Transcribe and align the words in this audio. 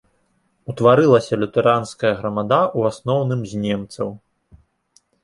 Утварылася 0.71 1.33
лютэранская 1.41 2.11
грамада, 2.21 2.59
у 2.79 2.87
асноўным 2.91 3.45
з 3.53 3.63
немцаў. 3.67 4.07